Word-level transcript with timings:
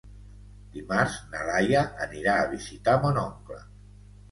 Dimarts 0.77 1.17
na 1.35 1.43
Laia 1.51 1.85
anirà 2.07 2.35
a 2.39 2.49
visitar 2.57 2.99
mon 3.07 3.23
oncle. 3.29 3.63